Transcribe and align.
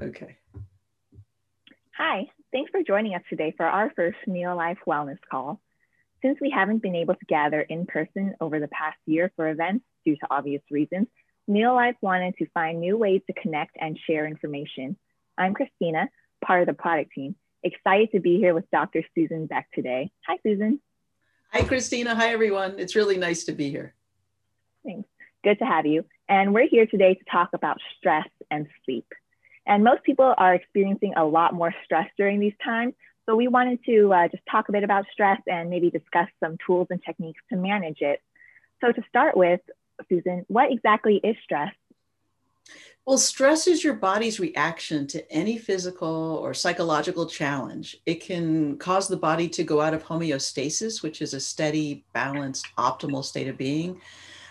Okay. 0.00 0.36
Hi, 1.96 2.26
thanks 2.52 2.70
for 2.70 2.82
joining 2.86 3.14
us 3.14 3.22
today 3.28 3.52
for 3.56 3.66
our 3.66 3.90
first 3.96 4.18
Neolife 4.28 4.78
Wellness 4.86 5.18
call. 5.28 5.60
Since 6.22 6.38
we 6.40 6.50
haven't 6.50 6.82
been 6.82 6.94
able 6.94 7.14
to 7.14 7.24
gather 7.26 7.60
in 7.60 7.84
person 7.84 8.34
over 8.40 8.60
the 8.60 8.68
past 8.68 8.98
year 9.06 9.32
for 9.34 9.48
events 9.48 9.84
due 10.04 10.14
to 10.14 10.26
obvious 10.30 10.62
reasons, 10.70 11.08
Neolife 11.50 11.96
wanted 12.00 12.36
to 12.38 12.46
find 12.54 12.78
new 12.78 12.96
ways 12.96 13.22
to 13.26 13.40
connect 13.40 13.76
and 13.80 13.98
share 14.06 14.26
information. 14.26 14.96
I'm 15.36 15.54
Christina, 15.54 16.08
part 16.44 16.60
of 16.60 16.68
the 16.68 16.74
product 16.74 17.10
team, 17.12 17.34
excited 17.64 18.12
to 18.12 18.20
be 18.20 18.36
here 18.36 18.54
with 18.54 18.70
Dr. 18.70 19.02
Susan 19.16 19.46
Beck 19.46 19.66
today. 19.74 20.12
Hi, 20.28 20.36
Susan. 20.44 20.80
Hi, 21.52 21.62
Christina. 21.62 22.14
Hi, 22.14 22.28
everyone. 22.28 22.78
It's 22.78 22.94
really 22.94 23.16
nice 23.16 23.44
to 23.44 23.52
be 23.52 23.70
here. 23.70 23.94
Thanks. 24.84 25.08
Good 25.42 25.58
to 25.58 25.64
have 25.64 25.86
you. 25.86 26.04
And 26.28 26.54
we're 26.54 26.68
here 26.68 26.86
today 26.86 27.14
to 27.14 27.24
talk 27.30 27.50
about 27.52 27.78
stress 27.98 28.28
and 28.48 28.68
sleep. 28.84 29.06
And 29.68 29.84
most 29.84 30.02
people 30.02 30.34
are 30.36 30.54
experiencing 30.54 31.12
a 31.16 31.24
lot 31.24 31.54
more 31.54 31.74
stress 31.84 32.08
during 32.16 32.40
these 32.40 32.54
times. 32.64 32.94
So 33.26 33.36
we 33.36 33.46
wanted 33.46 33.78
to 33.84 34.12
uh, 34.12 34.28
just 34.28 34.42
talk 34.50 34.70
a 34.70 34.72
bit 34.72 34.82
about 34.82 35.04
stress 35.12 35.38
and 35.46 35.68
maybe 35.68 35.90
discuss 35.90 36.28
some 36.42 36.56
tools 36.66 36.86
and 36.90 37.00
techniques 37.04 37.42
to 37.50 37.56
manage 37.56 37.98
it. 38.00 38.20
So 38.80 38.90
to 38.90 39.02
start 39.08 39.36
with, 39.36 39.60
Susan, 40.08 40.46
what 40.48 40.72
exactly 40.72 41.20
is 41.22 41.36
stress? 41.44 41.74
Well, 43.04 43.18
stress 43.18 43.66
is 43.66 43.84
your 43.84 43.94
body's 43.94 44.40
reaction 44.40 45.06
to 45.08 45.30
any 45.32 45.58
physical 45.58 46.38
or 46.42 46.54
psychological 46.54 47.26
challenge. 47.26 47.96
It 48.06 48.22
can 48.22 48.78
cause 48.78 49.08
the 49.08 49.16
body 49.16 49.48
to 49.50 49.64
go 49.64 49.80
out 49.80 49.94
of 49.94 50.04
homeostasis, 50.04 51.02
which 51.02 51.20
is 51.20 51.34
a 51.34 51.40
steady, 51.40 52.04
balanced, 52.14 52.66
optimal 52.78 53.24
state 53.24 53.48
of 53.48 53.58
being. 53.58 54.00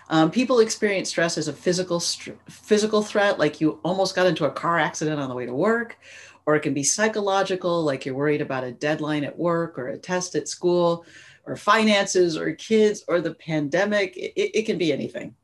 Um, 0.10 0.32
people 0.32 0.60
experience 0.60 1.10
stress 1.10 1.38
as 1.38 1.48
a 1.48 1.54
physical 1.54 2.00
physical 2.00 3.02
threat, 3.02 3.40
like 3.40 3.60
you 3.60 3.80
almost 3.84 4.16
got 4.16 4.28
into 4.28 4.46
a 4.46 4.52
car 4.52 4.80
accident 4.80 5.20
on 5.20 5.28
the 5.30 5.36
way 5.36 5.46
to 5.46 5.54
work, 5.54 5.98
or 6.46 6.56
it 6.56 6.62
can 6.62 6.74
be 6.74 6.84
psychological, 6.84 7.84
like 7.84 8.06
you're 8.06 8.16
worried 8.16 8.42
about 8.42 8.64
a 8.64 8.72
deadline 8.72 9.26
at 9.26 9.38
work 9.38 9.78
or 9.78 9.90
a 9.90 9.98
test 9.98 10.36
at 10.36 10.48
school, 10.48 11.06
or 11.46 11.58
finances, 11.58 12.38
or 12.38 12.54
kids, 12.54 13.04
or 13.08 13.20
the 13.20 13.34
pandemic. 13.34 14.16
It, 14.16 14.60
it 14.60 14.66
can 14.66 14.78
be 14.78 14.94
anything. 14.94 15.36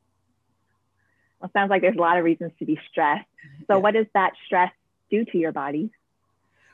Well, 1.39 1.51
sounds 1.53 1.69
like 1.69 1.81
there's 1.81 1.97
a 1.97 2.01
lot 2.01 2.17
of 2.17 2.23
reasons 2.23 2.53
to 2.59 2.65
be 2.65 2.79
stressed. 2.89 3.27
So, 3.67 3.75
yeah. 3.75 3.75
what 3.77 3.93
does 3.93 4.05
that 4.13 4.31
stress 4.45 4.71
do 5.11 5.25
to 5.25 5.37
your 5.37 5.51
body? 5.51 5.91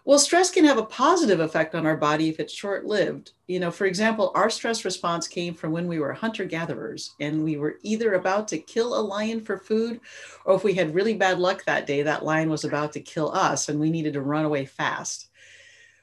Well, 0.09 0.17
stress 0.17 0.49
can 0.49 0.65
have 0.65 0.79
a 0.79 0.85
positive 0.85 1.39
effect 1.39 1.75
on 1.75 1.85
our 1.85 1.95
body 1.95 2.29
if 2.29 2.39
it's 2.39 2.51
short 2.51 2.83
lived. 2.83 3.33
You 3.45 3.59
know, 3.59 3.69
for 3.69 3.85
example, 3.85 4.31
our 4.33 4.49
stress 4.49 4.83
response 4.83 5.27
came 5.27 5.53
from 5.53 5.71
when 5.71 5.87
we 5.87 5.99
were 5.99 6.13
hunter 6.13 6.45
gatherers 6.45 7.11
and 7.19 7.43
we 7.43 7.57
were 7.57 7.77
either 7.83 8.15
about 8.15 8.47
to 8.47 8.57
kill 8.57 8.97
a 8.97 9.05
lion 9.05 9.39
for 9.39 9.59
food, 9.59 10.01
or 10.45 10.55
if 10.55 10.63
we 10.63 10.73
had 10.73 10.95
really 10.95 11.13
bad 11.13 11.37
luck 11.37 11.63
that 11.65 11.85
day, 11.85 12.01
that 12.01 12.25
lion 12.25 12.49
was 12.49 12.63
about 12.63 12.91
to 12.93 12.99
kill 12.99 13.31
us 13.33 13.69
and 13.69 13.79
we 13.79 13.91
needed 13.91 14.13
to 14.13 14.21
run 14.21 14.45
away 14.45 14.65
fast. 14.65 15.27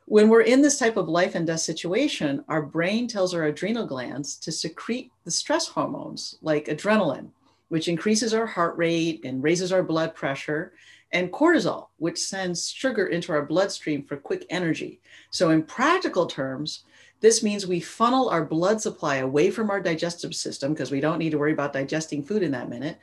When 0.04 0.28
we're 0.28 0.42
in 0.42 0.62
this 0.62 0.78
type 0.78 0.96
of 0.96 1.08
life 1.08 1.34
and 1.34 1.44
death 1.44 1.58
situation, 1.58 2.44
our 2.48 2.62
brain 2.62 3.08
tells 3.08 3.34
our 3.34 3.46
adrenal 3.46 3.88
glands 3.88 4.36
to 4.36 4.52
secrete 4.52 5.10
the 5.24 5.32
stress 5.32 5.66
hormones 5.66 6.38
like 6.42 6.66
adrenaline, 6.66 7.30
which 7.70 7.88
increases 7.88 8.32
our 8.34 8.46
heart 8.46 8.76
rate 8.76 9.24
and 9.24 9.42
raises 9.42 9.72
our 9.72 9.82
blood 9.82 10.14
pressure 10.14 10.74
and 11.16 11.32
cortisol, 11.32 11.88
which 11.96 12.18
sends 12.18 12.68
sugar 12.68 13.06
into 13.06 13.32
our 13.32 13.46
bloodstream 13.46 14.02
for 14.02 14.18
quick 14.18 14.44
energy. 14.50 15.00
So, 15.30 15.48
in 15.48 15.62
practical 15.62 16.26
terms, 16.26 16.84
this 17.20 17.42
means 17.42 17.66
we 17.66 17.80
funnel 17.80 18.28
our 18.28 18.44
blood 18.44 18.82
supply 18.82 19.16
away 19.16 19.50
from 19.50 19.70
our 19.70 19.80
digestive 19.80 20.34
system 20.34 20.74
because 20.74 20.90
we 20.90 21.00
don't 21.00 21.18
need 21.18 21.30
to 21.30 21.38
worry 21.38 21.52
about 21.52 21.72
digesting 21.72 22.22
food 22.22 22.42
in 22.42 22.50
that 22.50 22.68
minute 22.68 22.98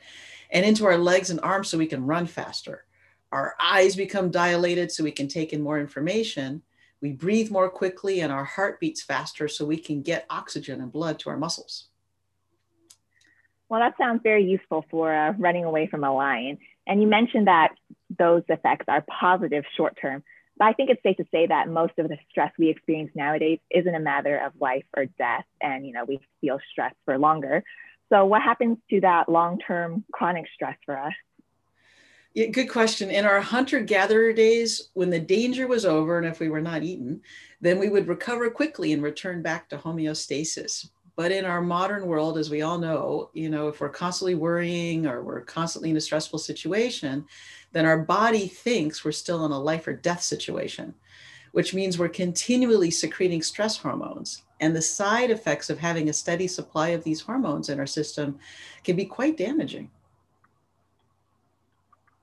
and 0.52 0.64
into 0.64 0.86
our 0.86 0.96
legs 0.96 1.30
and 1.30 1.40
arms 1.40 1.68
so 1.68 1.76
we 1.76 1.88
can 1.88 2.06
run 2.06 2.26
faster. 2.26 2.84
Our 3.32 3.56
eyes 3.60 3.96
become 3.96 4.30
dilated 4.30 4.92
so 4.92 5.02
we 5.02 5.10
can 5.10 5.26
take 5.26 5.52
in 5.52 5.60
more 5.60 5.80
information. 5.80 6.62
We 7.00 7.10
breathe 7.10 7.50
more 7.50 7.68
quickly 7.68 8.20
and 8.20 8.32
our 8.32 8.44
heart 8.44 8.78
beats 8.78 9.02
faster 9.02 9.48
so 9.48 9.64
we 9.64 9.76
can 9.76 10.02
get 10.02 10.24
oxygen 10.30 10.80
and 10.80 10.92
blood 10.92 11.18
to 11.20 11.30
our 11.30 11.36
muscles. 11.36 11.88
Well, 13.68 13.80
that 13.80 13.96
sounds 13.98 14.20
very 14.22 14.44
useful 14.44 14.84
for 14.88 15.12
uh, 15.12 15.32
running 15.32 15.64
away 15.64 15.88
from 15.88 16.04
a 16.04 16.14
lion. 16.14 16.58
And 16.86 17.00
you 17.00 17.08
mentioned 17.08 17.46
that 17.46 17.74
those 18.18 18.42
effects 18.48 18.84
are 18.88 19.04
positive 19.20 19.64
short 19.76 19.96
term. 20.00 20.22
But 20.56 20.66
I 20.66 20.72
think 20.72 20.90
it's 20.90 21.02
safe 21.02 21.16
to 21.16 21.24
say 21.32 21.46
that 21.46 21.68
most 21.68 21.94
of 21.98 22.08
the 22.08 22.16
stress 22.30 22.52
we 22.58 22.68
experience 22.68 23.10
nowadays 23.14 23.58
isn't 23.70 23.94
a 23.94 24.00
matter 24.00 24.38
of 24.38 24.52
life 24.60 24.84
or 24.96 25.06
death. 25.06 25.44
And, 25.60 25.86
you 25.86 25.92
know, 25.92 26.04
we 26.04 26.20
feel 26.40 26.60
stress 26.70 26.94
for 27.04 27.18
longer. 27.18 27.64
So, 28.12 28.24
what 28.26 28.42
happens 28.42 28.78
to 28.90 29.00
that 29.00 29.28
long 29.28 29.58
term 29.58 30.04
chronic 30.12 30.44
stress 30.54 30.76
for 30.84 30.96
us? 30.96 31.14
Yeah, 32.34 32.46
good 32.46 32.68
question. 32.68 33.10
In 33.10 33.24
our 33.24 33.40
hunter 33.40 33.80
gatherer 33.80 34.32
days, 34.32 34.90
when 34.94 35.10
the 35.10 35.20
danger 35.20 35.66
was 35.66 35.84
over 35.84 36.18
and 36.18 36.26
if 36.26 36.40
we 36.40 36.48
were 36.48 36.60
not 36.60 36.82
eaten, 36.82 37.22
then 37.60 37.78
we 37.78 37.88
would 37.88 38.08
recover 38.08 38.50
quickly 38.50 38.92
and 38.92 39.02
return 39.02 39.40
back 39.40 39.68
to 39.68 39.78
homeostasis. 39.78 40.88
But 41.16 41.30
in 41.30 41.44
our 41.44 41.60
modern 41.60 42.06
world, 42.06 42.38
as 42.38 42.50
we 42.50 42.62
all 42.62 42.78
know, 42.78 43.30
you 43.34 43.48
know, 43.48 43.68
if 43.68 43.80
we're 43.80 43.88
constantly 43.88 44.34
worrying 44.34 45.06
or 45.06 45.22
we're 45.22 45.42
constantly 45.42 45.90
in 45.90 45.96
a 45.96 46.00
stressful 46.00 46.40
situation, 46.40 47.24
then 47.72 47.86
our 47.86 47.98
body 47.98 48.48
thinks 48.48 49.04
we're 49.04 49.12
still 49.12 49.44
in 49.44 49.52
a 49.52 49.58
life 49.58 49.86
or 49.86 49.92
death 49.92 50.22
situation, 50.22 50.94
which 51.52 51.72
means 51.72 51.98
we're 51.98 52.08
continually 52.08 52.90
secreting 52.90 53.42
stress 53.42 53.76
hormones. 53.76 54.42
And 54.60 54.74
the 54.74 54.82
side 54.82 55.30
effects 55.30 55.70
of 55.70 55.78
having 55.78 56.08
a 56.08 56.12
steady 56.12 56.48
supply 56.48 56.88
of 56.88 57.04
these 57.04 57.20
hormones 57.20 57.68
in 57.68 57.78
our 57.78 57.86
system 57.86 58.38
can 58.82 58.96
be 58.96 59.04
quite 59.04 59.36
damaging. 59.36 59.90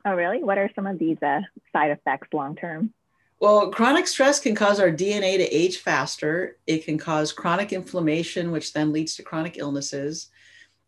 Oh, 0.03 0.16
really? 0.16 0.44
What 0.44 0.58
are 0.58 0.69
some 0.75 0.88
of 0.88 0.97
these 0.97 1.22
uh, 1.22 1.41
side 1.72 1.91
effects 1.91 2.29
long 2.34 2.56
term? 2.56 2.94
Well, 3.41 3.72
chronic 3.72 4.06
stress 4.06 4.40
can 4.40 4.53
cause 4.53 4.79
our 4.79 4.91
DNA 4.91 5.38
to 5.38 5.44
age 5.52 5.79
faster. 5.79 6.57
It 6.68 6.85
can 6.85 7.00
cause 7.00 7.34
chronic 7.34 7.74
inflammation, 7.74 8.52
which 8.52 8.72
then 8.72 8.91
leads 8.91 9.16
to 9.16 9.24
chronic 9.24 9.57
illnesses. 9.57 10.29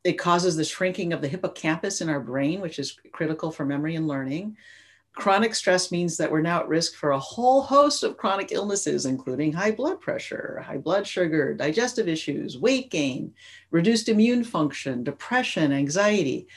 It 0.04 0.20
causes 0.20 0.56
the 0.56 0.64
shrinking 0.64 1.14
of 1.14 1.22
the 1.22 1.28
hippocampus 1.28 2.00
in 2.00 2.10
our 2.10 2.20
brain, 2.20 2.62
which 2.62 2.78
is 2.78 2.96
critical 3.12 3.50
for 3.50 3.66
memory 3.66 3.96
and 3.96 4.08
learning. 4.08 4.56
Chronic 5.14 5.56
stress 5.56 5.92
means 5.92 6.16
that 6.18 6.32
we're 6.32 6.42
now 6.42 6.60
at 6.60 6.68
risk 6.68 6.94
for 6.94 7.12
a 7.12 7.20
whole 7.20 7.64
host 7.64 8.04
of 8.04 8.18
chronic 8.18 8.52
illnesses, 8.52 9.08
including 9.08 9.52
high 9.52 9.72
blood 9.72 10.00
pressure, 10.00 10.64
high 10.64 10.78
blood 10.78 11.08
sugar, 11.08 11.56
digestive 11.56 12.08
issues, 12.08 12.60
weight 12.60 12.92
gain, 12.92 13.34
reduced 13.72 14.10
immune 14.10 14.44
function, 14.44 15.04
depression, 15.04 15.72
anxiety. 15.72 16.48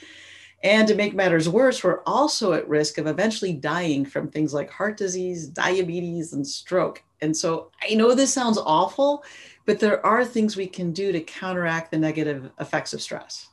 And 0.63 0.89
to 0.89 0.95
make 0.95 1.15
matters 1.15 1.49
worse, 1.49 1.85
we're 1.85 2.03
also 2.05 2.53
at 2.53 2.69
risk 2.69 2.99
of 2.99 3.07
eventually 3.07 3.53
dying 3.53 4.05
from 4.05 4.29
things 4.29 4.55
like 4.55 4.71
heart 4.71 4.97
disease, 4.97 5.49
diabetes, 5.49 6.33
and 6.33 6.47
stroke. 6.47 7.03
And 7.21 7.37
so 7.37 7.71
I 7.89 7.95
know 7.95 8.15
this 8.15 8.33
sounds 8.33 8.59
awful, 8.59 9.25
but 9.65 9.81
there 9.81 10.05
are 10.05 10.25
things 10.25 10.57
we 10.57 10.67
can 10.67 10.93
do 10.93 11.13
to 11.13 11.21
counteract 11.21 11.91
the 11.91 11.99
negative 11.99 12.51
effects 12.59 12.95
of 12.95 13.03
stress. 13.03 13.49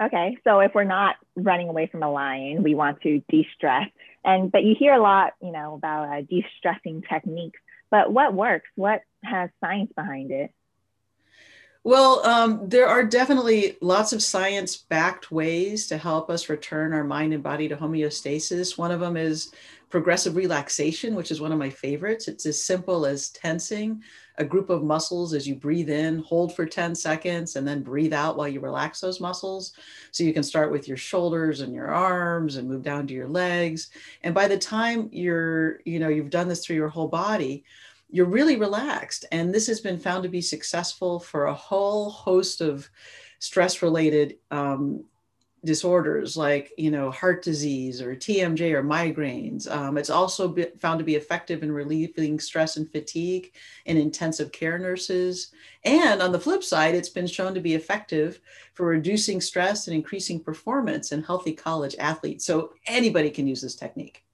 Okay, 0.00 0.36
so 0.44 0.60
if 0.60 0.74
we're 0.74 0.84
not 0.84 1.16
running 1.36 1.68
away 1.70 1.86
from 1.86 2.02
a 2.02 2.10
lion, 2.10 2.62
we 2.62 2.74
want 2.74 3.00
to 3.00 3.22
de-stress. 3.30 3.88
And 4.24 4.52
but 4.52 4.62
you 4.62 4.74
hear 4.78 4.92
a 4.92 5.00
lot, 5.00 5.32
you 5.40 5.52
know, 5.52 5.74
about 5.74 6.08
uh, 6.08 6.20
de-stressing 6.22 7.04
techniques. 7.10 7.58
But 7.90 8.12
what 8.12 8.34
works? 8.34 8.68
What 8.74 9.02
has 9.24 9.48
science 9.64 9.92
behind 9.96 10.32
it? 10.32 10.52
Well, 11.86 12.26
um, 12.26 12.68
there 12.68 12.88
are 12.88 13.04
definitely 13.04 13.76
lots 13.80 14.12
of 14.12 14.20
science 14.20 14.76
backed 14.76 15.30
ways 15.30 15.86
to 15.86 15.96
help 15.96 16.30
us 16.30 16.48
return 16.48 16.92
our 16.92 17.04
mind 17.04 17.32
and 17.32 17.44
body 17.44 17.68
to 17.68 17.76
homeostasis. 17.76 18.76
One 18.76 18.90
of 18.90 18.98
them 18.98 19.16
is 19.16 19.52
progressive 19.88 20.34
relaxation, 20.34 21.14
which 21.14 21.30
is 21.30 21.40
one 21.40 21.52
of 21.52 21.60
my 21.60 21.70
favorites. 21.70 22.26
It's 22.26 22.44
as 22.44 22.60
simple 22.60 23.06
as 23.06 23.28
tensing 23.28 24.02
a 24.38 24.44
group 24.44 24.68
of 24.68 24.82
muscles 24.82 25.32
as 25.32 25.46
you 25.46 25.54
breathe 25.54 25.88
in, 25.88 26.18
hold 26.24 26.56
for 26.56 26.66
10 26.66 26.92
seconds, 26.96 27.54
and 27.54 27.66
then 27.66 27.84
breathe 27.84 28.12
out 28.12 28.36
while 28.36 28.48
you 28.48 28.58
relax 28.58 29.00
those 29.00 29.20
muscles. 29.20 29.74
So 30.10 30.24
you 30.24 30.34
can 30.34 30.42
start 30.42 30.72
with 30.72 30.88
your 30.88 30.96
shoulders 30.96 31.60
and 31.60 31.72
your 31.72 31.94
arms 31.94 32.56
and 32.56 32.68
move 32.68 32.82
down 32.82 33.06
to 33.06 33.14
your 33.14 33.28
legs. 33.28 33.90
And 34.24 34.34
by 34.34 34.48
the 34.48 34.58
time 34.58 35.08
you're, 35.12 35.78
you 35.84 36.00
know, 36.00 36.08
you've 36.08 36.30
done 36.30 36.48
this 36.48 36.66
through 36.66 36.76
your 36.76 36.88
whole 36.88 37.06
body, 37.06 37.62
you're 38.08 38.26
really 38.26 38.56
relaxed. 38.56 39.24
And 39.32 39.52
this 39.52 39.66
has 39.66 39.80
been 39.80 39.98
found 39.98 40.22
to 40.22 40.28
be 40.28 40.40
successful 40.40 41.18
for 41.18 41.46
a 41.46 41.54
whole 41.54 42.10
host 42.10 42.60
of 42.60 42.88
stress 43.38 43.82
related 43.82 44.36
um, 44.50 45.04
disorders 45.64 46.36
like 46.36 46.72
you 46.78 46.90
know 46.90 47.10
heart 47.10 47.42
disease 47.42 48.00
or 48.00 48.14
tmj 48.14 48.72
or 48.72 48.82
migraines. 48.82 49.68
Um, 49.70 49.98
it's 49.98 50.10
also 50.10 50.54
found 50.78 50.98
to 51.00 51.04
be 51.04 51.16
effective 51.16 51.62
in 51.62 51.72
relieving 51.72 52.38
stress 52.38 52.76
and 52.76 52.90
fatigue 52.90 53.52
in 53.84 53.96
intensive 53.96 54.52
care 54.52 54.78
nurses. 54.78 55.50
And 55.84 56.22
on 56.22 56.32
the 56.32 56.40
flip 56.40 56.62
side 56.62 56.94
it's 56.94 57.08
been 57.08 57.26
shown 57.26 57.52
to 57.54 57.60
be 57.60 57.74
effective 57.74 58.40
for 58.74 58.86
reducing 58.86 59.40
stress 59.40 59.88
and 59.88 59.96
increasing 59.96 60.40
performance 60.40 61.12
in 61.12 61.22
healthy 61.22 61.52
college 61.52 61.96
athletes. 61.98 62.46
So 62.46 62.72
anybody 62.86 63.30
can 63.30 63.46
use 63.46 63.60
this 63.60 63.74
technique 63.74 64.25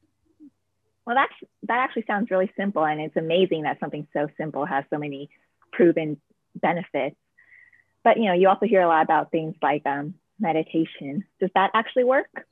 well, 1.06 1.16
that's, 1.16 1.34
that 1.64 1.78
actually 1.78 2.04
sounds 2.06 2.30
really 2.30 2.50
simple. 2.56 2.84
And 2.84 3.00
it's 3.00 3.16
amazing 3.16 3.62
that 3.62 3.80
something 3.80 4.06
so 4.12 4.28
simple 4.36 4.64
has 4.64 4.84
so 4.90 4.98
many 4.98 5.30
proven 5.72 6.20
benefits. 6.54 7.16
But, 8.04 8.18
you 8.18 8.24
know, 8.24 8.34
you 8.34 8.48
also 8.48 8.66
hear 8.66 8.82
a 8.82 8.88
lot 8.88 9.02
about 9.02 9.30
things 9.30 9.54
like 9.62 9.82
um, 9.86 10.14
meditation. 10.38 11.24
Does 11.40 11.50
that 11.54 11.70
actually 11.74 12.04
work? 12.04 12.46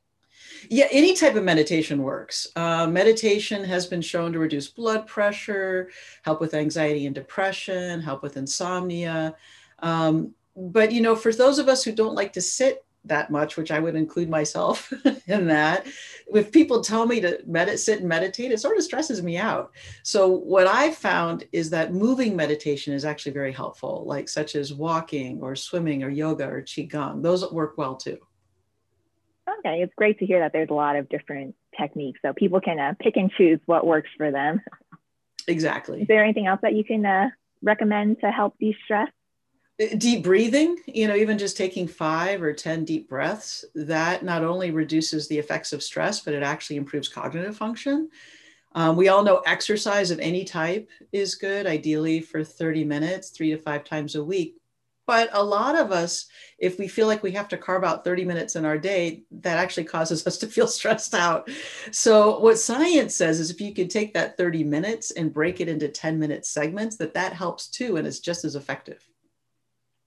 Yeah, 0.68 0.86
any 0.90 1.14
type 1.14 1.34
of 1.34 1.42
meditation 1.42 2.02
works. 2.02 2.46
Uh, 2.54 2.86
meditation 2.86 3.64
has 3.64 3.86
been 3.86 4.00
shown 4.00 4.32
to 4.32 4.38
reduce 4.38 4.68
blood 4.68 5.06
pressure, 5.06 5.90
help 6.22 6.40
with 6.40 6.54
anxiety 6.54 7.06
and 7.06 7.14
depression, 7.14 8.00
help 8.00 8.22
with 8.22 8.36
insomnia. 8.36 9.34
Um, 9.80 10.34
but 10.56 10.92
you 10.92 11.00
know, 11.00 11.16
for 11.16 11.32
those 11.32 11.58
of 11.58 11.68
us 11.68 11.82
who 11.82 11.92
don't 11.92 12.14
like 12.14 12.32
to 12.34 12.40
sit 12.40 12.84
that 13.04 13.30
much, 13.30 13.56
which 13.56 13.70
I 13.70 13.78
would 13.78 13.96
include 13.96 14.28
myself 14.28 14.92
in 15.26 15.46
that. 15.48 15.86
If 16.32 16.52
people 16.52 16.82
tell 16.82 17.06
me 17.06 17.20
to 17.20 17.40
meditate, 17.46 17.80
sit 17.80 18.00
and 18.00 18.08
meditate, 18.08 18.52
it 18.52 18.60
sort 18.60 18.76
of 18.76 18.82
stresses 18.82 19.22
me 19.22 19.36
out. 19.36 19.72
So 20.02 20.28
what 20.28 20.66
I've 20.66 20.96
found 20.96 21.44
is 21.52 21.70
that 21.70 21.92
moving 21.92 22.36
meditation 22.36 22.92
is 22.92 23.04
actually 23.04 23.32
very 23.32 23.52
helpful, 23.52 24.04
like 24.06 24.28
such 24.28 24.54
as 24.54 24.72
walking 24.72 25.40
or 25.40 25.56
swimming 25.56 26.02
or 26.02 26.10
yoga 26.10 26.46
or 26.46 26.62
qigong. 26.62 27.22
Those 27.22 27.50
work 27.50 27.78
well 27.78 27.96
too. 27.96 28.18
Okay, 29.58 29.82
it's 29.82 29.94
great 29.96 30.18
to 30.20 30.26
hear 30.26 30.40
that 30.40 30.52
there's 30.52 30.70
a 30.70 30.74
lot 30.74 30.96
of 30.96 31.08
different 31.08 31.54
techniques, 31.78 32.20
so 32.22 32.32
people 32.32 32.60
can 32.60 32.78
uh, 32.78 32.94
pick 33.00 33.16
and 33.16 33.30
choose 33.32 33.58
what 33.66 33.86
works 33.86 34.10
for 34.16 34.30
them. 34.30 34.60
Exactly. 35.48 36.02
Is 36.02 36.08
there 36.08 36.22
anything 36.22 36.46
else 36.46 36.60
that 36.62 36.74
you 36.74 36.84
can 36.84 37.04
uh, 37.04 37.30
recommend 37.62 38.20
to 38.20 38.30
help 38.30 38.58
de-stress? 38.58 39.08
Deep 39.96 40.22
breathing 40.22 40.76
you 40.86 41.08
know 41.08 41.16
even 41.16 41.38
just 41.38 41.56
taking 41.56 41.88
five 41.88 42.42
or 42.42 42.52
ten 42.52 42.84
deep 42.84 43.08
breaths 43.08 43.64
that 43.74 44.22
not 44.22 44.44
only 44.44 44.70
reduces 44.70 45.26
the 45.26 45.38
effects 45.38 45.72
of 45.72 45.82
stress 45.82 46.20
but 46.20 46.34
it 46.34 46.42
actually 46.42 46.76
improves 46.76 47.08
cognitive 47.08 47.56
function. 47.56 48.08
Um, 48.72 48.94
we 48.94 49.08
all 49.08 49.24
know 49.24 49.38
exercise 49.46 50.10
of 50.10 50.20
any 50.20 50.44
type 50.44 50.88
is 51.12 51.34
good 51.34 51.66
ideally 51.66 52.20
for 52.20 52.44
30 52.44 52.84
minutes 52.84 53.30
three 53.30 53.50
to 53.50 53.56
five 53.56 53.82
times 53.82 54.14
a 54.14 54.22
week. 54.22 54.56
But 55.06 55.30
a 55.32 55.42
lot 55.42 55.76
of 55.76 55.90
us 55.90 56.26
if 56.58 56.78
we 56.78 56.86
feel 56.86 57.08
like 57.08 57.22
we 57.22 57.32
have 57.32 57.48
to 57.48 57.56
carve 57.56 57.82
out 57.82 58.04
30 58.04 58.24
minutes 58.26 58.54
in 58.54 58.64
our 58.64 58.78
day 58.78 59.22
that 59.30 59.58
actually 59.58 59.84
causes 59.84 60.24
us 60.26 60.36
to 60.38 60.46
feel 60.46 60.68
stressed 60.68 61.14
out. 61.14 61.50
So 61.90 62.38
what 62.38 62.58
science 62.58 63.14
says 63.14 63.40
is 63.40 63.50
if 63.50 63.60
you 63.62 63.72
can 63.72 63.88
take 63.88 64.12
that 64.12 64.36
30 64.36 64.62
minutes 64.62 65.10
and 65.12 65.32
break 65.32 65.60
it 65.60 65.68
into 65.68 65.88
10 65.88 66.18
minute 66.18 66.44
segments 66.44 66.96
that 66.98 67.14
that 67.14 67.32
helps 67.32 67.68
too 67.68 67.96
and 67.96 68.06
it's 68.06 68.20
just 68.20 68.44
as 68.44 68.56
effective 68.56 69.09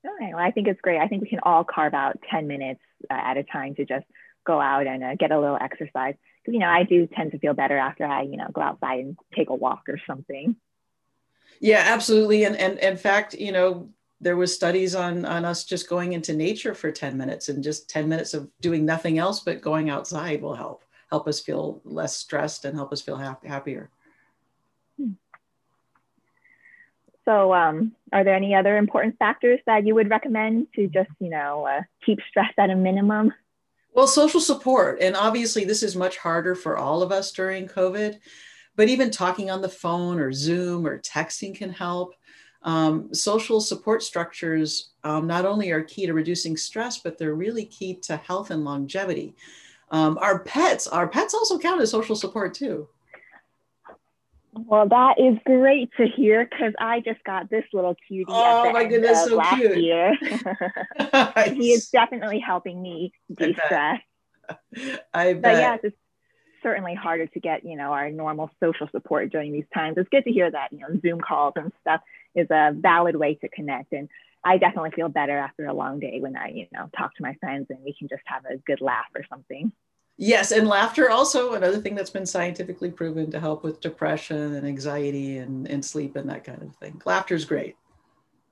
Okay, 0.05 0.33
well, 0.33 0.43
I 0.43 0.51
think 0.51 0.67
it's 0.67 0.81
great. 0.81 0.99
I 0.99 1.07
think 1.07 1.21
we 1.21 1.29
can 1.29 1.39
all 1.43 1.63
carve 1.63 1.93
out 1.93 2.19
10 2.29 2.47
minutes 2.47 2.81
uh, 3.09 3.13
at 3.13 3.37
a 3.37 3.43
time 3.43 3.75
to 3.75 3.85
just 3.85 4.05
go 4.45 4.59
out 4.59 4.85
and 4.85 5.03
uh, 5.03 5.15
get 5.15 5.31
a 5.31 5.39
little 5.39 5.57
exercise. 5.59 6.15
Because, 6.41 6.53
you 6.53 6.59
know, 6.59 6.67
I 6.67 6.83
do 6.83 7.07
tend 7.07 7.31
to 7.31 7.39
feel 7.39 7.53
better 7.53 7.77
after 7.77 8.05
I, 8.05 8.23
you 8.23 8.35
know, 8.35 8.47
go 8.51 8.61
outside 8.61 8.99
and 8.99 9.17
take 9.33 9.49
a 9.49 9.55
walk 9.55 9.83
or 9.87 9.97
something. 10.05 10.57
Yeah, 11.61 11.83
absolutely. 11.87 12.43
And, 12.43 12.57
and 12.57 12.77
in 12.79 12.97
fact, 12.97 13.33
you 13.33 13.53
know, 13.53 13.89
there 14.19 14.35
was 14.35 14.53
studies 14.53 14.95
on, 14.95 15.25
on 15.25 15.45
us 15.45 15.63
just 15.63 15.89
going 15.89 16.13
into 16.13 16.33
nature 16.33 16.73
for 16.73 16.91
10 16.91 17.17
minutes 17.17 17.47
and 17.47 17.63
just 17.63 17.89
10 17.89 18.09
minutes 18.09 18.33
of 18.33 18.49
doing 18.59 18.85
nothing 18.85 19.17
else 19.19 19.39
but 19.39 19.61
going 19.61 19.89
outside 19.89 20.41
will 20.41 20.55
help, 20.55 20.83
help 21.09 21.27
us 21.27 21.39
feel 21.39 21.81
less 21.85 22.17
stressed 22.17 22.65
and 22.65 22.75
help 22.75 22.91
us 22.91 23.01
feel 23.01 23.17
happy, 23.17 23.47
happier. 23.47 23.89
So, 27.25 27.53
um, 27.53 27.93
are 28.11 28.23
there 28.23 28.35
any 28.35 28.53
other 28.53 28.77
important 28.77 29.17
factors 29.17 29.59
that 29.65 29.85
you 29.85 29.95
would 29.95 30.09
recommend 30.09 30.67
to 30.75 30.87
just, 30.87 31.09
you 31.19 31.29
know, 31.29 31.65
uh, 31.65 31.81
keep 32.05 32.19
stress 32.29 32.51
at 32.57 32.69
a 32.69 32.75
minimum? 32.75 33.33
Well, 33.93 34.07
social 34.07 34.41
support. 34.41 34.99
And 35.01 35.15
obviously, 35.15 35.63
this 35.63 35.83
is 35.83 35.95
much 35.95 36.17
harder 36.17 36.55
for 36.55 36.77
all 36.77 37.01
of 37.01 37.11
us 37.11 37.31
during 37.31 37.67
COVID, 37.67 38.19
but 38.75 38.89
even 38.89 39.11
talking 39.11 39.49
on 39.51 39.61
the 39.61 39.69
phone 39.69 40.19
or 40.19 40.33
Zoom 40.33 40.85
or 40.85 40.99
texting 40.99 41.55
can 41.55 41.69
help. 41.69 42.15
Um, 42.63 43.13
social 43.13 43.59
support 43.61 44.03
structures 44.03 44.91
um, 45.03 45.27
not 45.27 45.45
only 45.45 45.71
are 45.71 45.83
key 45.83 46.05
to 46.05 46.13
reducing 46.13 46.57
stress, 46.57 46.97
but 46.97 47.17
they're 47.17 47.35
really 47.35 47.65
key 47.65 47.95
to 48.03 48.17
health 48.17 48.51
and 48.51 48.63
longevity. 48.63 49.35
Um, 49.91 50.17
our 50.21 50.39
pets, 50.39 50.87
our 50.87 51.07
pets 51.07 51.33
also 51.33 51.59
count 51.59 51.81
as 51.81 51.91
social 51.91 52.15
support 52.15 52.53
too. 52.53 52.87
Well, 54.55 54.87
that 54.87 55.19
is 55.19 55.37
great 55.45 55.89
to 55.97 56.05
hear 56.05 56.45
because 56.45 56.73
I 56.79 56.99
just 56.99 57.23
got 57.23 57.49
this 57.49 57.63
little 57.73 57.95
cutie. 58.07 58.25
Oh 58.29 58.71
my 58.71 58.85
goodness, 58.85 59.25
so 59.25 59.35
last 59.35 59.57
cute! 59.57 59.77
Year. 59.77 60.15
he 61.53 61.73
is 61.73 61.89
definitely 61.89 62.39
helping 62.39 62.81
me 62.81 63.13
de-stress. 63.33 63.99
I 65.13 65.33
bet. 65.33 65.41
But 65.41 65.55
yes, 65.57 65.79
it's 65.83 65.97
certainly 66.61 66.93
harder 66.93 67.25
to 67.27 67.39
get 67.39 67.65
you 67.65 67.75
know 67.75 67.93
our 67.93 68.11
normal 68.11 68.51
social 68.61 68.87
support 68.91 69.31
during 69.31 69.51
these 69.51 69.65
times. 69.73 69.97
It's 69.97 70.09
good 70.09 70.23
to 70.25 70.31
hear 70.31 70.51
that 70.51 70.71
you 70.71 70.79
know 70.79 70.99
Zoom 71.01 71.19
calls 71.19 71.53
and 71.55 71.71
stuff 71.81 72.01
is 72.35 72.47
a 72.51 72.73
valid 72.75 73.15
way 73.15 73.35
to 73.35 73.49
connect, 73.49 73.91
and 73.91 74.07
I 74.43 74.57
definitely 74.57 74.91
feel 74.91 75.09
better 75.09 75.37
after 75.37 75.65
a 75.65 75.73
long 75.73 75.99
day 75.99 76.19
when 76.19 76.37
I 76.37 76.49
you 76.49 76.67
know 76.71 76.89
talk 76.95 77.15
to 77.15 77.23
my 77.23 77.33
friends 77.39 77.67
and 77.69 77.79
we 77.83 77.95
can 77.97 78.07
just 78.07 78.23
have 78.25 78.45
a 78.45 78.57
good 78.57 78.81
laugh 78.81 79.09
or 79.15 79.23
something. 79.29 79.71
Yes, 80.17 80.51
and 80.51 80.67
laughter 80.67 81.09
also 81.09 81.53
another 81.53 81.79
thing 81.79 81.95
that's 81.95 82.11
been 82.11 82.25
scientifically 82.25 82.91
proven 82.91 83.31
to 83.31 83.39
help 83.39 83.63
with 83.63 83.81
depression 83.81 84.55
and 84.55 84.67
anxiety 84.67 85.37
and, 85.37 85.67
and 85.67 85.83
sleep 85.83 86.15
and 86.15 86.29
that 86.29 86.43
kind 86.43 86.61
of 86.61 86.75
thing. 86.75 87.01
Laughter 87.05 87.35
is 87.35 87.45
great. 87.45 87.75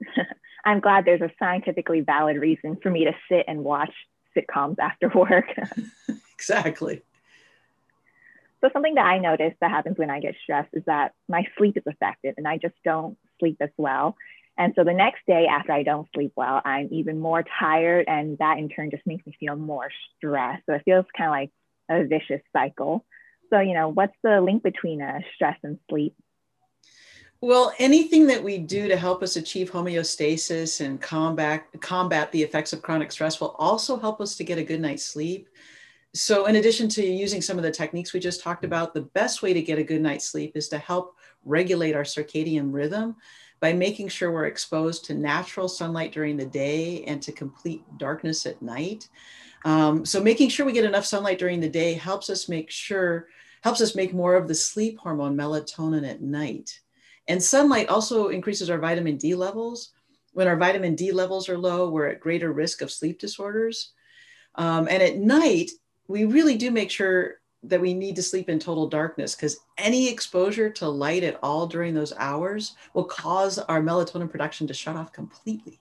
I'm 0.66 0.80
glad 0.80 1.06
there's 1.06 1.22
a 1.22 1.32
scientifically 1.40 2.02
valid 2.02 2.38
reason 2.38 2.78
for 2.82 2.90
me 2.90 3.06
to 3.06 3.14
sit 3.30 3.46
and 3.48 3.64
watch 3.64 3.94
sitcoms 4.36 4.78
after 4.80 5.10
work. 5.10 5.46
exactly. 6.34 7.04
So 8.62 8.70
something 8.74 8.96
that 8.96 9.06
I 9.06 9.18
notice 9.18 9.54
that 9.60 9.72
happens 9.72 9.98
when 9.98 10.12
I 10.12 10.20
get 10.20 10.36
stressed 10.44 10.70
is 10.74 10.84
that 10.86 11.14
my 11.28 11.46
sleep 11.58 11.78
is 11.78 11.84
affected 11.88 12.36
and 12.38 12.48
I 12.48 12.58
just 12.58 12.76
don't 12.86 13.18
sleep 13.40 13.58
as 13.60 13.72
well. 13.78 14.16
And 14.58 14.74
so 14.76 14.84
the 14.84 14.94
next 14.94 15.22
day 15.28 15.48
after 15.48 15.72
I 15.72 15.84
don't 15.84 16.08
sleep 16.14 16.34
well, 16.36 16.62
I'm 16.64 16.90
even 16.92 17.20
more 17.20 17.44
tired. 17.60 18.06
And 18.08 18.38
that 18.40 18.58
in 18.58 18.70
turn 18.70 18.92
just 18.92 19.06
makes 19.06 19.26
me 19.26 19.36
feel 19.40 19.56
more 19.56 19.90
stressed. 20.18 20.64
So 20.66 20.76
it 20.76 20.84
feels 20.86 21.06
kind 21.18 21.30
of 21.30 21.32
like 21.32 21.52
a 21.90 22.08
vicious 22.08 22.42
cycle. 22.54 23.06
So, 23.50 23.60
you 23.60 23.74
know, 23.74 23.90
what's 23.90 24.16
the 24.24 24.42
link 24.42 24.64
between 24.64 25.02
uh, 25.02 25.20
stress 25.36 25.58
and 25.64 25.80
sleep? 25.90 26.16
Well, 27.44 27.74
anything 27.80 28.28
that 28.28 28.44
we 28.44 28.60
do 28.60 28.88
to 28.88 28.96
help 28.96 29.24
us 29.24 29.36
achieve 29.36 29.72
homeostasis 29.72 30.86
and 30.86 31.02
combat 31.02 31.66
combat 31.82 32.32
the 32.32 32.44
effects 32.44 32.72
of 32.72 32.84
chronic 32.84 33.12
stress 33.12 33.42
will 33.42 33.56
also 33.58 33.98
help 33.98 34.22
us 34.22 34.36
to 34.38 34.44
get 34.44 34.60
a 34.60 34.64
good 34.64 34.80
night's 34.80 35.04
sleep. 35.04 35.50
So, 36.14 36.46
in 36.46 36.58
addition 36.58 36.88
to 36.90 37.04
using 37.04 37.42
some 37.42 37.58
of 37.58 37.64
the 37.64 37.72
techniques 37.72 38.14
we 38.14 38.20
just 38.20 38.44
talked 38.44 38.64
about, 38.64 38.94
the 38.94 39.02
best 39.02 39.42
way 39.42 39.54
to 39.54 39.62
get 39.62 39.80
a 39.80 39.84
good 39.84 40.02
night's 40.02 40.26
sleep 40.26 40.56
is 40.56 40.70
to 40.70 40.78
help 40.78 41.16
regulate 41.44 41.96
our 41.96 42.04
circadian 42.04 42.72
rhythm 42.72 43.16
by 43.62 43.72
making 43.72 44.10
sure 44.10 44.32
we're 44.32 44.48
exposed 44.48 45.06
to 45.06 45.14
natural 45.14 45.70
sunlight 45.70 46.12
during 46.12 46.36
the 46.36 46.46
day 46.46 47.04
and 47.06 47.22
to 47.22 47.32
complete 47.32 47.84
darkness 47.98 48.46
at 48.48 48.62
night. 48.62 49.08
Um, 49.64 50.04
so 50.04 50.22
making 50.22 50.50
sure 50.50 50.66
we 50.66 50.74
get 50.74 50.84
enough 50.84 51.06
sunlight 51.06 51.38
during 51.38 51.60
the 51.60 51.70
day 51.70 51.94
helps 51.94 52.32
us 52.32 52.50
make 52.50 52.72
sure, 52.72 53.28
helps 53.64 53.80
us 53.80 53.96
make 53.96 54.14
more 54.14 54.36
of 54.36 54.48
the 54.48 54.56
sleep 54.56 54.98
hormone 54.98 55.38
melatonin 55.38 56.10
at 56.10 56.22
night. 56.22 56.80
And 57.28 57.42
sunlight 57.42 57.90
also 57.90 58.30
increases 58.30 58.72
our 58.72 58.80
vitamin 58.80 59.18
D 59.18 59.36
levels. 59.36 59.94
When 60.34 60.48
our 60.48 60.58
vitamin 60.58 60.96
D 60.96 61.12
levels 61.12 61.48
are 61.48 61.58
low, 61.58 61.90
we're 61.90 62.08
at 62.08 62.20
greater 62.20 62.52
risk 62.52 62.82
of 62.82 62.92
sleep 62.92 63.20
disorders. 63.20 63.94
Um, 64.56 64.88
and 64.90 65.04
at 65.04 65.18
night, 65.18 65.70
we 66.08 66.26
really 66.26 66.58
do 66.58 66.72
make 66.72 66.90
sure 66.90 67.41
that 67.64 67.82
we 67.82 67.94
need 67.94 68.16
to 68.16 68.24
sleep 68.24 68.50
in 68.50 68.60
total 68.60 68.88
darkness 68.88 69.36
because 69.36 69.60
any 69.78 70.10
exposure 70.10 70.70
to 70.70 70.88
light 70.88 71.24
at 71.24 71.40
all 71.44 71.68
during 71.68 71.94
those 71.94 72.14
hours 72.18 72.76
will 72.94 73.04
cause 73.04 73.60
our 73.60 73.82
melatonin 73.82 74.30
production 74.30 74.68
to 74.68 74.74
shut 74.74 74.96
off 74.96 75.14
completely. 75.14 75.80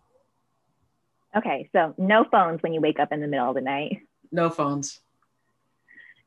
Okay, 1.34 1.70
so 1.72 1.94
no 1.96 2.24
phones 2.30 2.62
when 2.62 2.72
you 2.72 2.80
wake 2.80 2.98
up 2.98 3.12
in 3.12 3.20
the 3.20 3.28
middle 3.28 3.48
of 3.48 3.54
the 3.54 3.60
night. 3.60 4.02
No 4.32 4.50
phones. 4.50 5.00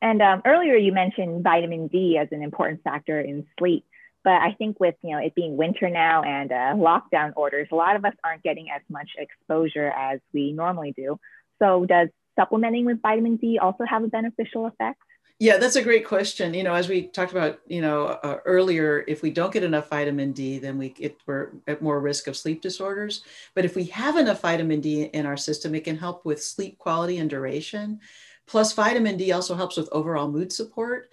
And 0.02 0.22
um, 0.22 0.42
earlier 0.46 0.76
you 0.76 0.92
mentioned 0.92 1.44
vitamin 1.44 1.88
D 1.88 2.18
as 2.18 2.30
an 2.32 2.42
important 2.42 2.84
factor 2.84 3.22
in 3.22 3.46
sleep, 3.60 3.86
but 4.24 4.34
I 4.34 4.54
think 4.54 4.80
with 4.80 4.96
you 5.02 5.12
know 5.12 5.20
it 5.20 5.36
being 5.36 5.56
winter 5.56 5.90
now 5.90 6.24
and 6.24 6.52
uh, 6.52 6.74
lockdown 6.76 7.34
orders, 7.36 7.68
a 7.72 7.76
lot 7.76 7.96
of 7.96 8.04
us 8.04 8.14
aren't 8.24 8.44
getting 8.44 8.70
as 8.70 8.82
much 8.90 9.12
exposure 9.18 9.90
as 9.90 10.20
we 10.34 10.52
normally 10.52 10.94
do. 10.96 11.20
So 11.60 11.86
does 11.86 12.10
supplementing 12.38 12.86
with 12.86 13.02
vitamin 13.02 13.38
D 13.38 13.60
also 13.60 13.86
have 13.86 14.04
a 14.04 14.08
beneficial 14.08 14.66
effect? 14.66 15.00
Yeah, 15.40 15.58
that's 15.58 15.76
a 15.76 15.84
great 15.84 16.06
question. 16.06 16.54
You 16.54 16.64
know, 16.64 16.74
as 16.74 16.88
we 16.88 17.08
talked 17.08 17.32
about, 17.32 17.60
you 17.68 17.82
know, 17.82 18.06
uh, 18.24 18.38
earlier, 18.46 19.04
if 19.08 19.22
we 19.22 19.32
don't 19.32 19.52
get 19.52 19.64
enough 19.64 19.90
vitamin 19.90 20.32
D, 20.32 20.58
then 20.60 20.78
we 20.78 20.88
it, 21.00 21.18
we're 21.26 21.52
at 21.68 21.82
more 21.82 22.00
risk 22.00 22.28
of 22.28 22.38
sleep 22.38 22.62
disorders. 22.62 23.24
But 23.54 23.66
if 23.66 23.76
we 23.76 23.86
have 23.86 24.16
enough 24.16 24.42
vitamin 24.42 24.80
D 24.80 25.04
in 25.04 25.26
our 25.26 25.36
system, 25.36 25.76
it 25.76 25.84
can 25.84 25.98
help 25.98 26.24
with 26.24 26.42
sleep 26.42 26.78
quality 26.78 27.18
and 27.18 27.30
duration. 27.30 28.00
Plus, 28.46 28.74
vitamin 28.74 29.18
D 29.18 29.32
also 29.32 29.56
helps 29.56 29.76
with 29.76 29.90
overall 29.92 30.30
mood 30.32 30.52
support. 30.54 31.10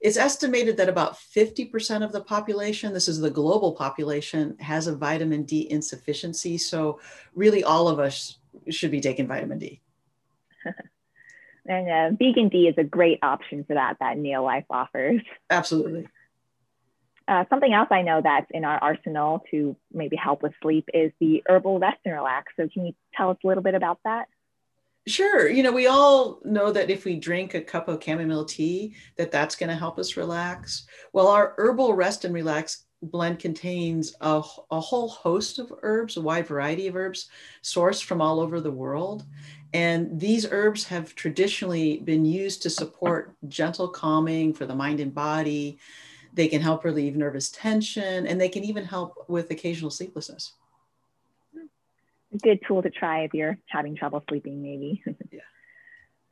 It's 0.00 0.16
estimated 0.18 0.76
that 0.76 0.88
about 0.90 1.16
50% 1.16 2.04
of 2.04 2.12
the 2.12 2.20
population, 2.22 2.92
this 2.92 3.08
is 3.08 3.20
the 3.20 3.30
global 3.30 3.72
population, 3.72 4.56
has 4.60 4.86
a 4.86 4.94
vitamin 4.96 5.44
D 5.44 5.68
insufficiency. 5.70 6.58
So, 6.58 7.00
really, 7.34 7.64
all 7.64 7.88
of 7.88 7.98
us 7.98 8.38
should 8.70 8.90
be 8.90 9.00
taking 9.00 9.26
vitamin 9.26 9.58
D. 9.58 9.80
And 11.66 11.90
uh, 11.90 12.16
vegan 12.16 12.48
D 12.48 12.68
is 12.68 12.74
a 12.78 12.84
great 12.84 13.18
option 13.22 13.64
for 13.64 13.74
that, 13.74 13.96
that 14.00 14.16
Neolife 14.16 14.66
offers. 14.70 15.22
Absolutely. 15.50 16.08
Uh, 17.26 17.44
something 17.48 17.72
else 17.72 17.88
I 17.90 18.02
know 18.02 18.20
that's 18.22 18.50
in 18.50 18.64
our 18.64 18.78
arsenal 18.78 19.42
to 19.50 19.74
maybe 19.92 20.16
help 20.16 20.42
with 20.42 20.52
sleep 20.60 20.88
is 20.92 21.10
the 21.20 21.42
herbal 21.48 21.78
rest 21.78 22.00
and 22.04 22.12
relax. 22.12 22.52
So 22.56 22.68
can 22.68 22.86
you 22.86 22.92
tell 23.16 23.30
us 23.30 23.38
a 23.42 23.46
little 23.46 23.62
bit 23.62 23.74
about 23.74 23.98
that? 24.04 24.26
Sure. 25.06 25.48
You 25.48 25.62
know, 25.62 25.72
we 25.72 25.86
all 25.86 26.40
know 26.44 26.70
that 26.70 26.90
if 26.90 27.04
we 27.04 27.16
drink 27.16 27.54
a 27.54 27.60
cup 27.60 27.88
of 27.88 28.02
chamomile 28.02 28.44
tea, 28.44 28.94
that 29.16 29.30
that's 29.30 29.56
going 29.56 29.68
to 29.68 29.76
help 29.76 29.98
us 29.98 30.16
relax. 30.16 30.86
Well, 31.12 31.28
our 31.28 31.54
herbal 31.58 31.94
rest 31.94 32.24
and 32.24 32.34
relax 32.34 32.84
blend 33.02 33.38
contains 33.38 34.14
a, 34.20 34.42
a 34.70 34.80
whole 34.80 35.08
host 35.08 35.58
of 35.58 35.72
herbs, 35.82 36.16
a 36.16 36.22
wide 36.22 36.46
variety 36.46 36.86
of 36.86 36.96
herbs 36.96 37.28
sourced 37.62 38.02
from 38.02 38.22
all 38.22 38.40
over 38.40 38.60
the 38.60 38.70
world. 38.70 39.24
And 39.74 40.20
these 40.20 40.46
herbs 40.48 40.84
have 40.84 41.16
traditionally 41.16 41.98
been 41.98 42.24
used 42.24 42.62
to 42.62 42.70
support 42.70 43.34
gentle 43.48 43.88
calming 43.88 44.54
for 44.54 44.66
the 44.66 44.74
mind 44.74 45.00
and 45.00 45.12
body. 45.12 45.80
They 46.32 46.46
can 46.46 46.62
help 46.62 46.84
relieve 46.84 47.16
nervous 47.16 47.50
tension 47.50 48.24
and 48.28 48.40
they 48.40 48.48
can 48.48 48.62
even 48.62 48.84
help 48.84 49.28
with 49.28 49.50
occasional 49.50 49.90
sleeplessness. 49.90 50.52
A 51.56 52.38
good 52.38 52.60
tool 52.66 52.82
to 52.82 52.90
try 52.90 53.24
if 53.24 53.34
you're 53.34 53.58
having 53.66 53.96
trouble 53.96 54.22
sleeping, 54.28 54.62
maybe. 54.62 55.02
yeah. 55.32 55.40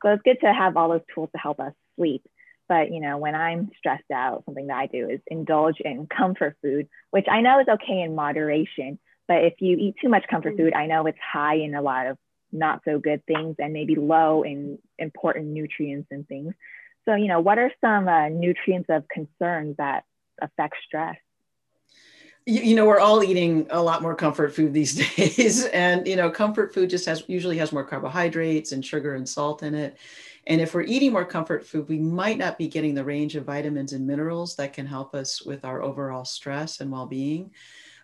So 0.01 0.11
it's 0.13 0.23
good 0.23 0.39
to 0.41 0.53
have 0.53 0.77
all 0.77 0.89
those 0.89 1.01
tools 1.13 1.29
to 1.33 1.37
help 1.37 1.59
us 1.59 1.73
sleep. 1.97 2.25
But 2.69 2.91
you 2.91 3.01
know, 3.01 3.17
when 3.17 3.35
I'm 3.35 3.71
stressed 3.77 4.09
out, 4.13 4.43
something 4.45 4.67
that 4.67 4.77
I 4.77 4.87
do 4.87 5.09
is 5.09 5.19
indulge 5.27 5.81
in 5.81 6.07
comfort 6.07 6.55
food, 6.61 6.87
which 7.11 7.25
I 7.29 7.41
know 7.41 7.59
is 7.59 7.67
okay 7.67 8.01
in 8.01 8.15
moderation. 8.15 8.99
But 9.27 9.43
if 9.43 9.55
you 9.59 9.75
eat 9.77 9.95
too 10.01 10.07
much 10.07 10.27
comfort 10.29 10.53
mm. 10.53 10.57
food, 10.57 10.73
I 10.73 10.87
know 10.87 11.05
it's 11.07 11.17
high 11.19 11.55
in 11.55 11.75
a 11.75 11.81
lot 11.81 12.07
of 12.07 12.17
not 12.53 12.81
so 12.85 12.99
good 12.99 13.25
things 13.25 13.55
and 13.59 13.73
maybe 13.73 13.95
low 13.95 14.43
in 14.43 14.77
important 14.99 15.47
nutrients 15.47 16.07
and 16.11 16.27
things. 16.27 16.53
So, 17.05 17.15
you 17.15 17.27
know, 17.27 17.41
what 17.41 17.57
are 17.57 17.71
some 17.81 18.07
uh, 18.07 18.29
nutrients 18.29 18.89
of 18.89 19.07
concern 19.09 19.75
that 19.77 20.05
affect 20.41 20.75
stress? 20.85 21.17
You, 22.45 22.61
you, 22.61 22.75
know, 22.75 22.85
we're 22.85 22.99
all 22.99 23.23
eating 23.23 23.67
a 23.69 23.81
lot 23.81 24.01
more 24.01 24.15
comfort 24.15 24.53
food 24.53 24.73
these 24.73 24.95
days. 25.15 25.65
And, 25.65 26.07
you 26.07 26.15
know, 26.15 26.29
comfort 26.29 26.73
food 26.73 26.89
just 26.89 27.05
has 27.05 27.23
usually 27.27 27.57
has 27.57 27.71
more 27.71 27.83
carbohydrates 27.83 28.71
and 28.71 28.85
sugar 28.85 29.15
and 29.15 29.27
salt 29.27 29.63
in 29.63 29.75
it. 29.75 29.97
And 30.45 30.59
if 30.59 30.73
we're 30.73 30.81
eating 30.81 31.13
more 31.13 31.23
comfort 31.23 31.65
food, 31.65 31.87
we 31.87 31.99
might 31.99 32.37
not 32.37 32.57
be 32.57 32.67
getting 32.67 32.95
the 32.95 33.03
range 33.03 33.35
of 33.35 33.45
vitamins 33.45 33.93
and 33.93 34.05
minerals 34.05 34.55
that 34.57 34.73
can 34.73 34.85
help 34.85 35.15
us 35.15 35.41
with 35.41 35.63
our 35.63 35.81
overall 35.81 36.25
stress 36.25 36.81
and 36.81 36.91
well 36.91 37.05
being. 37.05 37.51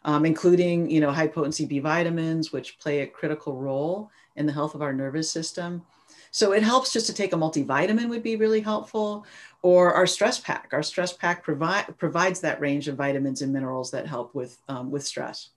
Um, 0.06 0.26
including 0.26 0.90
you 0.90 1.02
know 1.02 1.12
high 1.12 1.28
potency 1.28 1.66
B 1.66 1.80
vitamins, 1.80 2.54
which 2.54 2.80
play 2.80 3.02
a 3.02 3.08
critical 3.08 3.58
role 3.58 4.10
in 4.40 4.46
the 4.46 4.54
health 4.54 4.74
of 4.74 4.82
our 4.82 4.94
nervous 4.94 5.30
system. 5.30 5.84
So 6.32 6.54
it 6.54 6.64
helps 6.64 6.94
just 6.94 7.06
to 7.08 7.14
take 7.14 7.34
a 7.34 7.36
multivitamin 7.36 8.10
would 8.10 8.24
be 8.24 8.36
really 8.36 8.62
helpful, 8.62 9.26
or 9.62 9.94
our 9.94 10.08
stress 10.08 10.40
pack. 10.40 10.70
Our 10.72 10.84
stress 10.84 11.14
pack 11.14 11.44
provide, 11.44 11.98
provides 11.98 12.40
that 12.42 12.62
range 12.62 12.88
of 12.88 12.96
vitamins 12.96 13.42
and 13.42 13.52
minerals 13.52 13.92
that 13.92 14.08
help 14.08 14.34
with 14.34 14.58
um, 14.68 14.90
with 14.90 15.06
stress. 15.06 15.50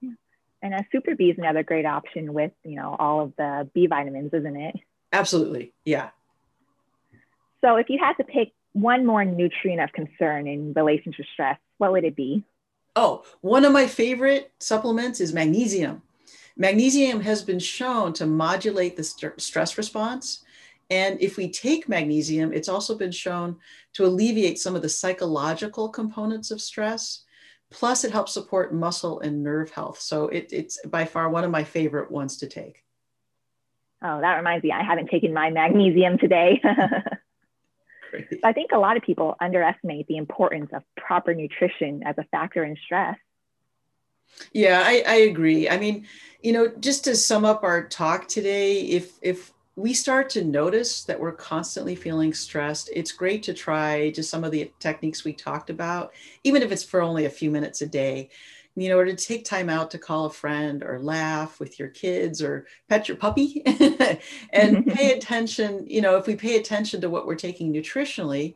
Yeah. 0.00 0.12
And 0.62 0.74
a 0.74 0.86
super 0.92 1.14
B 1.14 1.30
is 1.30 1.38
another 1.38 1.62
great 1.62 1.86
option 1.86 2.32
with 2.32 2.52
you 2.64 2.76
know 2.76 2.94
all 2.98 3.20
of 3.22 3.32
the 3.36 3.68
B 3.74 3.86
vitamins, 3.86 4.32
isn't 4.32 4.56
it? 4.56 4.76
Absolutely, 5.12 5.72
yeah. 5.84 6.10
So 7.62 7.76
if 7.76 7.88
you 7.88 7.98
had 7.98 8.14
to 8.14 8.24
pick 8.24 8.52
one 8.72 9.06
more 9.06 9.24
nutrient 9.24 9.80
of 9.80 9.92
concern 9.92 10.46
in 10.46 10.74
relation 10.74 11.12
to 11.12 11.24
stress, 11.32 11.58
what 11.78 11.92
would 11.92 12.04
it 12.04 12.14
be? 12.14 12.44
Oh, 12.94 13.24
one 13.40 13.64
of 13.64 13.72
my 13.72 13.86
favorite 13.86 14.52
supplements 14.60 15.20
is 15.20 15.32
magnesium. 15.32 16.02
Magnesium 16.56 17.20
has 17.20 17.42
been 17.42 17.58
shown 17.58 18.14
to 18.14 18.24
modulate 18.26 18.96
the 18.96 19.04
st- 19.04 19.38
stress 19.40 19.76
response. 19.76 20.42
And 20.88 21.20
if 21.20 21.36
we 21.36 21.50
take 21.50 21.88
magnesium, 21.88 22.52
it's 22.52 22.68
also 22.68 22.96
been 22.96 23.12
shown 23.12 23.56
to 23.94 24.06
alleviate 24.06 24.58
some 24.58 24.74
of 24.74 24.82
the 24.82 24.88
psychological 24.88 25.88
components 25.88 26.50
of 26.50 26.62
stress. 26.62 27.24
Plus, 27.70 28.04
it 28.04 28.12
helps 28.12 28.32
support 28.32 28.72
muscle 28.72 29.20
and 29.20 29.42
nerve 29.42 29.70
health. 29.70 30.00
So 30.00 30.28
it, 30.28 30.48
it's 30.52 30.78
by 30.86 31.04
far 31.04 31.28
one 31.28 31.44
of 31.44 31.50
my 31.50 31.64
favorite 31.64 32.10
ones 32.10 32.38
to 32.38 32.46
take. 32.46 32.84
Oh, 34.02 34.20
that 34.20 34.36
reminds 34.36 34.62
me, 34.62 34.72
I 34.72 34.82
haven't 34.82 35.10
taken 35.10 35.34
my 35.34 35.50
magnesium 35.50 36.16
today. 36.18 36.62
I 38.44 38.52
think 38.52 38.70
a 38.72 38.78
lot 38.78 38.96
of 38.96 39.02
people 39.02 39.34
underestimate 39.40 40.06
the 40.06 40.16
importance 40.16 40.70
of 40.72 40.82
proper 40.96 41.34
nutrition 41.34 42.02
as 42.04 42.16
a 42.18 42.24
factor 42.30 42.64
in 42.64 42.76
stress. 42.84 43.16
Yeah, 44.52 44.82
I, 44.84 45.02
I 45.06 45.14
agree. 45.16 45.68
I 45.68 45.78
mean, 45.78 46.06
you 46.42 46.52
know, 46.52 46.68
just 46.80 47.04
to 47.04 47.16
sum 47.16 47.44
up 47.44 47.62
our 47.64 47.86
talk 47.88 48.28
today, 48.28 48.80
if 48.82 49.18
if 49.22 49.52
we 49.76 49.92
start 49.92 50.30
to 50.30 50.44
notice 50.44 51.04
that 51.04 51.20
we're 51.20 51.32
constantly 51.32 51.94
feeling 51.94 52.32
stressed, 52.32 52.88
it's 52.94 53.12
great 53.12 53.42
to 53.44 53.52
try 53.54 54.10
just 54.10 54.30
some 54.30 54.44
of 54.44 54.52
the 54.52 54.70
techniques 54.78 55.24
we 55.24 55.32
talked 55.34 55.68
about, 55.70 56.12
even 56.44 56.62
if 56.62 56.72
it's 56.72 56.82
for 56.84 57.02
only 57.02 57.26
a 57.26 57.30
few 57.30 57.50
minutes 57.50 57.82
a 57.82 57.86
day. 57.86 58.30
You 58.78 58.90
know, 58.90 58.98
or 58.98 59.06
to 59.06 59.16
take 59.16 59.46
time 59.46 59.70
out 59.70 59.90
to 59.92 59.98
call 59.98 60.26
a 60.26 60.30
friend 60.30 60.82
or 60.84 61.00
laugh 61.00 61.58
with 61.58 61.78
your 61.78 61.88
kids 61.88 62.42
or 62.42 62.66
pet 62.90 63.08
your 63.08 63.16
puppy 63.16 63.62
and 64.50 64.86
pay 64.86 65.12
attention. 65.12 65.86
You 65.86 66.02
know, 66.02 66.16
if 66.16 66.26
we 66.26 66.36
pay 66.36 66.56
attention 66.56 67.00
to 67.00 67.08
what 67.08 67.26
we're 67.26 67.36
taking 67.36 67.72
nutritionally, 67.72 68.54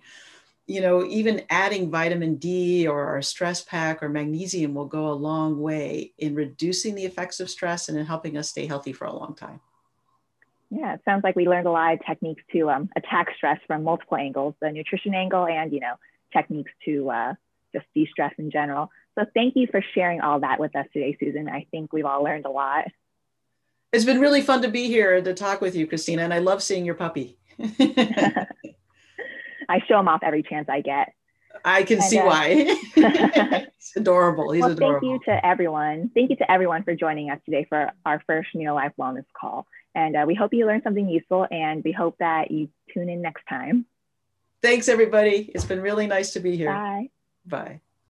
you 0.71 0.81
know, 0.81 1.05
even 1.05 1.43
adding 1.50 1.91
vitamin 1.91 2.37
D 2.37 2.87
or 2.87 3.05
our 3.09 3.23
stress 3.23 3.61
pack 3.61 4.05
or 4.05 4.09
magnesium 4.09 4.73
will 4.73 4.87
go 4.87 5.09
a 5.09 5.12
long 5.12 5.61
way 5.61 6.12
in 6.17 6.37
reducing 6.37 6.95
the 6.95 7.05
effects 7.05 7.41
of 7.41 7.50
stress 7.50 7.89
and 7.89 7.99
in 7.99 8.07
helping 8.07 8.37
us 8.37 8.50
stay 8.50 8.67
healthy 8.67 8.93
for 8.93 9.05
a 9.05 9.12
long 9.12 9.35
time. 9.35 9.59
Yeah, 10.71 10.95
it 10.95 11.00
sounds 11.05 11.25
like 11.25 11.35
we 11.35 11.49
learned 11.49 11.67
a 11.67 11.73
lot 11.73 11.95
of 11.95 12.07
techniques 12.07 12.45
to 12.53 12.71
um, 12.71 12.89
attack 12.95 13.35
stress 13.37 13.59
from 13.67 13.83
multiple 13.83 14.17
angles, 14.17 14.55
the 14.62 14.71
nutrition 14.71 15.12
angle 15.12 15.45
and, 15.45 15.73
you 15.73 15.81
know, 15.81 15.95
techniques 16.33 16.71
to 16.85 17.11
uh, 17.11 17.35
just 17.73 17.87
de-stress 17.93 18.35
in 18.39 18.53
general. 18.53 18.93
So 19.19 19.25
thank 19.35 19.57
you 19.57 19.67
for 19.73 19.83
sharing 19.93 20.21
all 20.21 20.39
that 20.39 20.61
with 20.61 20.77
us 20.77 20.87
today, 20.93 21.17
Susan. 21.19 21.49
I 21.49 21.67
think 21.73 21.93
we've 21.93 22.07
all 22.07 22.23
learned 22.23 22.47
a 22.47 22.50
lot. 22.50 22.85
It's 23.93 24.05
been 24.05 24.21
really 24.21 24.41
fun 24.41 24.62
to 24.62 24.69
be 24.69 24.87
here 24.87 25.21
to 25.21 25.35
talk 25.35 25.61
with 25.61 25.75
you, 25.75 25.89
Christina, 25.89 26.23
and 26.23 26.33
I 26.33 26.39
love 26.39 26.62
seeing 26.62 26.85
your 26.85 26.95
puppy. 26.95 27.41
I 29.71 29.81
show 29.87 29.99
him 30.00 30.09
off 30.09 30.21
every 30.23 30.43
chance 30.43 30.69
I 30.69 30.81
get. 30.81 31.15
I 31.65 31.83
can 31.85 31.99
and, 31.99 32.05
see 32.05 32.19
uh, 32.19 32.27
why. 32.27 32.77
He's 33.79 33.93
adorable. 33.97 34.50
He's 34.50 34.62
well, 34.62 34.73
adorable. 34.73 35.09
Thank 35.09 35.27
you 35.27 35.33
to 35.33 35.47
everyone. 35.47 36.11
Thank 36.15 36.31
you 36.31 36.37
to 36.37 36.50
everyone 36.50 36.83
for 36.83 36.95
joining 36.95 37.31
us 37.31 37.39
today 37.45 37.67
for 37.69 37.93
our 38.05 38.23
first 38.27 38.49
Neo 38.55 38.75
Life 38.75 38.93
Wellness 38.99 39.25
call. 39.39 39.67
And 39.95 40.17
uh, 40.17 40.25
we 40.27 40.35
hope 40.35 40.53
you 40.53 40.67
learned 40.67 40.83
something 40.83 41.09
useful 41.09 41.47
and 41.50 41.83
we 41.85 41.93
hope 41.93 42.17
that 42.19 42.50
you 42.50 42.69
tune 42.93 43.09
in 43.09 43.23
next 43.23 43.45
time. 43.49 43.87
Thanks, 44.62 44.89
everybody. 44.89 45.50
It's 45.55 45.65
been 45.65 45.81
really 45.81 46.07
nice 46.07 46.33
to 46.33 46.41
be 46.41 46.57
here. 46.57 46.73
Bye. 46.73 47.11
Bye. 47.47 47.81